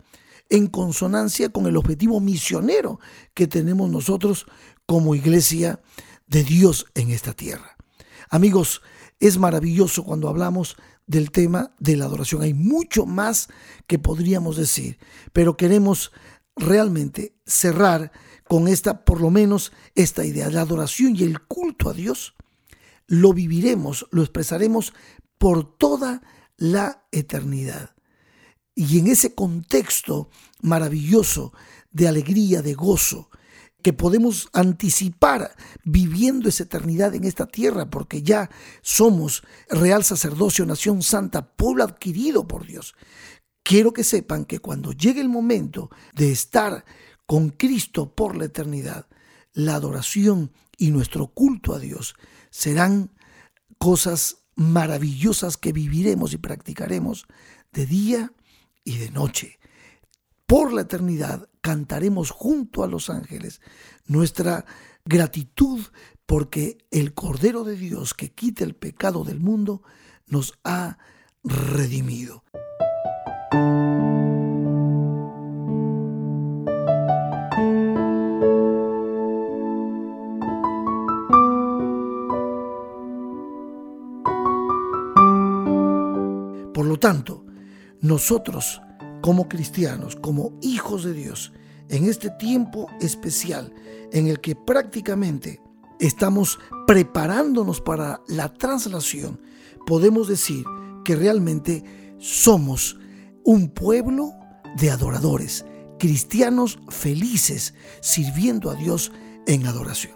en 0.49 0.67
consonancia 0.67 1.49
con 1.49 1.65
el 1.67 1.75
objetivo 1.75 2.19
misionero 2.19 2.99
que 3.33 3.47
tenemos 3.47 3.89
nosotros 3.89 4.45
como 4.85 5.15
iglesia 5.15 5.81
de 6.27 6.43
Dios 6.43 6.85
en 6.95 7.11
esta 7.11 7.33
tierra. 7.33 7.75
Amigos, 8.29 8.81
es 9.19 9.37
maravilloso 9.37 10.03
cuando 10.03 10.29
hablamos 10.29 10.77
del 11.07 11.31
tema 11.31 11.73
de 11.79 11.95
la 11.95 12.05
adoración. 12.05 12.41
Hay 12.41 12.53
mucho 12.53 13.05
más 13.05 13.49
que 13.87 13.99
podríamos 13.99 14.57
decir, 14.57 14.97
pero 15.33 15.57
queremos 15.57 16.11
realmente 16.55 17.35
cerrar 17.45 18.11
con 18.47 18.67
esta, 18.67 19.03
por 19.03 19.21
lo 19.21 19.29
menos, 19.29 19.71
esta 19.95 20.25
idea. 20.25 20.49
La 20.49 20.61
adoración 20.61 21.15
y 21.15 21.23
el 21.23 21.41
culto 21.41 21.89
a 21.89 21.93
Dios 21.93 22.35
lo 23.07 23.33
viviremos, 23.33 24.07
lo 24.11 24.21
expresaremos 24.21 24.93
por 25.37 25.77
toda 25.77 26.21
la 26.57 27.05
eternidad. 27.11 27.95
Y 28.73 28.99
en 28.99 29.07
ese 29.07 29.33
contexto 29.33 30.29
maravilloso 30.61 31.53
de 31.91 32.07
alegría, 32.07 32.61
de 32.61 32.73
gozo, 32.73 33.29
que 33.85 33.93
podemos 33.93 34.49
anticipar 34.51 35.55
viviendo 35.83 36.49
esa 36.49 36.63
eternidad 36.63 37.13
en 37.13 37.23
esta 37.23 37.45
tierra, 37.45 37.89
porque 37.89 38.23
ya 38.23 38.49
somos 38.81 39.43
real 39.69 40.03
sacerdocio, 40.03 40.65
nación 40.65 41.03
santa, 41.03 41.53
pueblo 41.55 41.83
adquirido 41.83 42.47
por 42.47 42.65
Dios. 42.65 42.95
Quiero 43.61 43.93
que 43.93 44.03
sepan 44.03 44.45
que 44.45 44.57
cuando 44.57 44.91
llegue 44.91 45.21
el 45.21 45.29
momento 45.29 45.91
de 46.15 46.31
estar 46.31 46.83
con 47.27 47.49
Cristo 47.49 48.15
por 48.15 48.35
la 48.35 48.45
eternidad, 48.45 49.07
la 49.53 49.75
adoración 49.75 50.51
y 50.77 50.89
nuestro 50.89 51.27
culto 51.27 51.75
a 51.75 51.79
Dios 51.79 52.15
serán 52.49 53.11
cosas 53.77 54.44
maravillosas 54.55 55.57
que 55.57 55.71
viviremos 55.71 56.33
y 56.33 56.37
practicaremos 56.37 57.25
de 57.71 57.85
día 57.85 58.33
y 58.83 58.97
de 58.97 59.11
noche. 59.11 59.59
Por 60.45 60.73
la 60.73 60.81
eternidad 60.81 61.49
cantaremos 61.61 62.29
junto 62.29 62.83
a 62.83 62.87
los 62.87 63.09
ángeles 63.09 63.61
nuestra 64.05 64.65
gratitud 65.03 65.81
porque 66.25 66.77
el 66.91 67.13
Cordero 67.13 67.63
de 67.63 67.75
Dios 67.75 68.13
que 68.13 68.31
quita 68.31 68.63
el 68.63 68.75
pecado 68.75 69.23
del 69.23 69.39
mundo 69.39 69.81
nos 70.27 70.53
ha 70.63 70.97
redimido. 71.43 72.43
Tanto, 86.99 87.45
nosotros 88.01 88.81
como 89.21 89.47
cristianos, 89.47 90.15
como 90.15 90.57
hijos 90.61 91.03
de 91.03 91.13
Dios, 91.13 91.53
en 91.89 92.05
este 92.05 92.29
tiempo 92.31 92.87
especial 92.99 93.73
en 94.11 94.27
el 94.27 94.39
que 94.39 94.55
prácticamente 94.55 95.61
estamos 95.99 96.59
preparándonos 96.85 97.81
para 97.81 98.21
la 98.27 98.53
traslación, 98.53 99.39
podemos 99.85 100.27
decir 100.27 100.65
que 101.03 101.15
realmente 101.15 101.83
somos 102.17 102.97
un 103.43 103.69
pueblo 103.69 104.31
de 104.77 104.91
adoradores, 104.91 105.65
cristianos 105.99 106.79
felices, 106.89 107.73
sirviendo 108.01 108.69
a 108.69 108.75
Dios 108.75 109.11
en 109.47 109.65
adoración. 109.65 110.15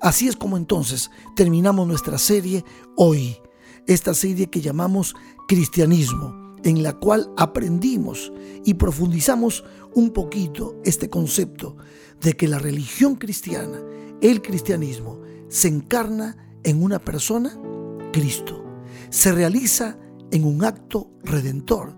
Así 0.00 0.28
es 0.28 0.36
como 0.36 0.56
entonces 0.56 1.10
terminamos 1.34 1.86
nuestra 1.86 2.18
serie 2.18 2.64
hoy, 2.96 3.36
esta 3.86 4.14
serie 4.14 4.48
que 4.48 4.60
llamamos 4.60 5.14
Cristianismo, 5.48 6.56
en 6.62 6.82
la 6.82 6.92
cual 6.92 7.32
aprendimos 7.38 8.30
y 8.66 8.74
profundizamos 8.74 9.64
un 9.94 10.10
poquito 10.10 10.78
este 10.84 11.08
concepto 11.08 11.74
de 12.20 12.34
que 12.34 12.46
la 12.46 12.58
religión 12.58 13.16
cristiana, 13.16 13.80
el 14.20 14.42
cristianismo, 14.42 15.22
se 15.48 15.68
encarna 15.68 16.36
en 16.64 16.82
una 16.82 16.98
persona, 16.98 17.58
Cristo. 18.12 18.62
Se 19.08 19.32
realiza 19.32 19.98
en 20.32 20.44
un 20.44 20.64
acto 20.64 21.10
redentor, 21.24 21.96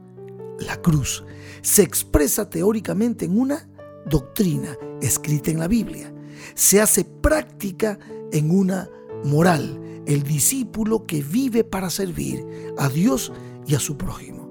la 0.60 0.80
cruz. 0.80 1.24
Se 1.62 1.82
expresa 1.82 2.48
teóricamente 2.48 3.24
en 3.24 3.36
una 3.36 3.68
doctrina 4.06 4.76
escrita 5.02 5.50
en 5.50 5.58
la 5.58 5.66
Biblia. 5.66 6.14
Se 6.54 6.80
hace 6.80 7.04
práctica 7.04 7.98
en 8.30 8.52
una 8.52 8.88
moral, 9.24 9.80
el 10.10 10.24
discípulo 10.24 11.06
que 11.06 11.22
vive 11.22 11.62
para 11.62 11.88
servir 11.88 12.44
a 12.78 12.88
Dios 12.88 13.32
y 13.66 13.74
a 13.74 13.80
su 13.80 13.96
prójimo. 13.96 14.50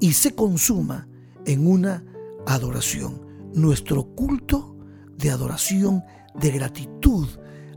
Y 0.00 0.12
se 0.12 0.34
consuma 0.34 1.08
en 1.46 1.66
una 1.66 2.04
adoración, 2.46 3.20
nuestro 3.54 4.04
culto 4.14 4.76
de 5.16 5.30
adoración, 5.30 6.02
de 6.34 6.50
gratitud 6.50 7.28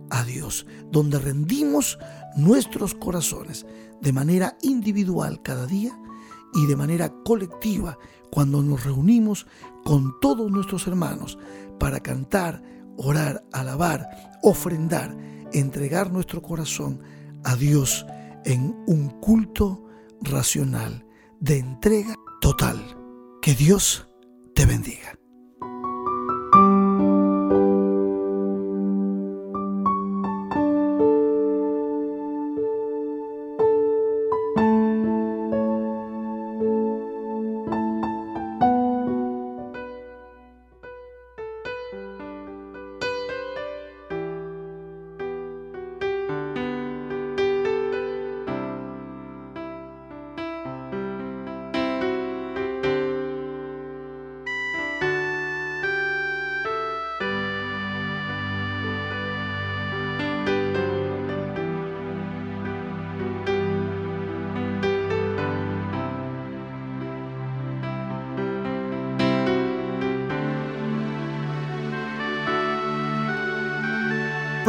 a 0.09 0.23
Dios, 0.23 0.65
donde 0.91 1.19
rendimos 1.19 1.97
nuestros 2.35 2.95
corazones 2.95 3.65
de 4.01 4.13
manera 4.13 4.57
individual 4.61 5.41
cada 5.41 5.65
día 5.67 5.97
y 6.53 6.65
de 6.65 6.75
manera 6.75 7.13
colectiva 7.23 7.97
cuando 8.31 8.61
nos 8.63 8.83
reunimos 8.83 9.45
con 9.83 10.19
todos 10.19 10.51
nuestros 10.51 10.87
hermanos 10.87 11.37
para 11.79 11.99
cantar, 11.99 12.63
orar, 12.97 13.43
alabar, 13.51 14.39
ofrendar, 14.41 15.15
entregar 15.53 16.11
nuestro 16.11 16.41
corazón 16.41 17.01
a 17.43 17.55
Dios 17.55 18.05
en 18.45 18.75
un 18.87 19.09
culto 19.19 19.85
racional 20.21 21.05
de 21.39 21.59
entrega 21.59 22.15
total. 22.39 22.97
Que 23.41 23.55
Dios 23.55 24.07
te 24.53 24.65
bendiga. 24.65 25.20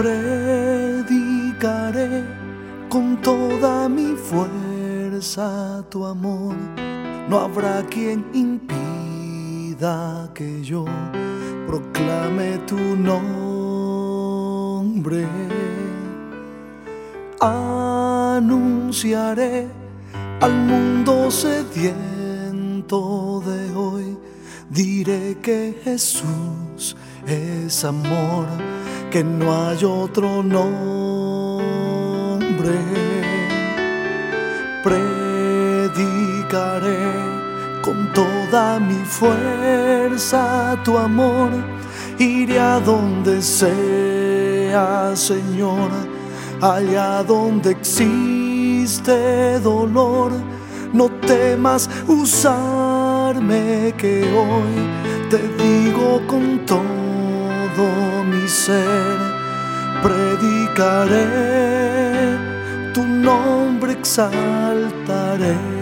Predicaré 0.03 1.95
con 2.89 3.23
toda 3.23 3.89
mi 3.89 4.17
fuerza 4.17 5.85
tu 5.89 6.05
amor. 6.05 6.57
No 7.29 7.39
habrá 7.39 7.87
quien 7.89 8.25
impida 8.35 10.29
que 10.35 10.61
yo 10.65 10.85
proclame 11.69 12.59
tu 12.67 12.81
nombre. 12.97 13.25
Anunciaré 17.41 18.49
al 20.41 20.53
mundo 20.53 21.31
sediento 21.31 22.21
de 23.47 23.73
hoy. 23.73 24.19
Diré 24.69 25.39
que 25.41 25.81
Jesús 25.85 26.97
es 27.25 27.85
amor 27.85 28.49
que 29.13 29.23
no 29.23 29.53
hay 29.69 29.85
otro 29.85 30.43
nombre. 30.43 30.73
Predicaré 34.83 35.93
con 37.83 38.11
toda 38.15 38.81
mi 38.81 39.05
fuerza 39.05 40.79
tu 40.83 40.97
amor, 40.97 41.51
iré 42.19 42.59
a 42.59 42.81
donde 42.81 43.43
sea, 43.43 45.13
Señor, 45.15 45.91
allá 46.63 47.23
donde 47.23 47.73
existe 47.73 49.61
dolor. 49.61 50.33
No 50.95 51.11
temas 51.11 51.91
usarme 52.09 53.93
que 53.99 54.25
hoy 54.33 54.89
te 55.29 55.39
digo 55.63 56.27
con 56.27 56.65
todo 56.65 57.02
mi 58.25 58.49
ser, 58.49 59.19
predicaré, 60.03 61.27
tu 62.93 63.03
nombre 63.05 63.93
exaltaré. 63.93 65.82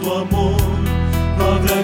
Tu 0.00 0.12
amor, 0.12 0.56
no 1.38 1.44
habrá 1.54 1.82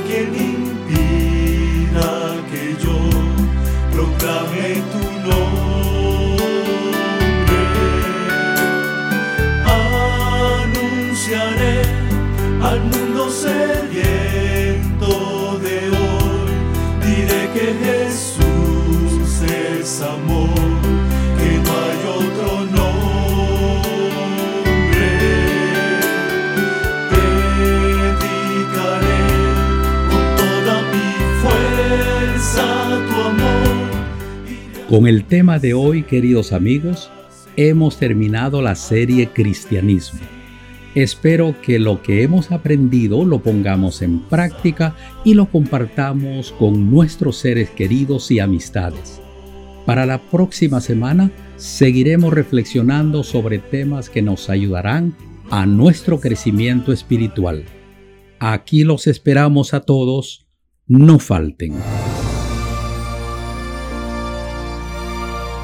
Con 34.95 35.09
el 35.09 35.25
tema 35.25 35.59
de 35.59 35.75
hoy, 35.75 36.05
queridos 36.05 36.53
amigos, 36.53 37.11
hemos 37.57 37.99
terminado 37.99 38.63
la 38.63 38.77
serie 38.77 39.29
Cristianismo. 39.29 40.21
Espero 40.95 41.57
que 41.61 41.81
lo 41.81 42.01
que 42.01 42.23
hemos 42.23 42.53
aprendido 42.53 43.25
lo 43.25 43.43
pongamos 43.43 44.03
en 44.03 44.21
práctica 44.21 44.95
y 45.25 45.35
lo 45.35 45.47
compartamos 45.47 46.53
con 46.53 46.93
nuestros 46.93 47.39
seres 47.39 47.71
queridos 47.71 48.31
y 48.31 48.39
amistades. 48.39 49.21
Para 49.85 50.07
la 50.07 50.19
próxima 50.19 50.81
semana 50.81 51.33
seguiremos 51.57 52.33
reflexionando 52.33 53.25
sobre 53.25 53.59
temas 53.59 54.09
que 54.09 54.23
nos 54.23 54.49
ayudarán 54.49 55.17
a 55.51 55.67
nuestro 55.67 56.21
crecimiento 56.21 56.93
espiritual. 56.93 57.65
Aquí 58.39 58.85
los 58.85 59.09
esperamos 59.09 59.75
a 59.75 59.81
todos, 59.81 60.47
no 60.87 61.19
falten. 61.19 61.73